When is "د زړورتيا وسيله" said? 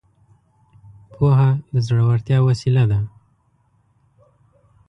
1.71-2.83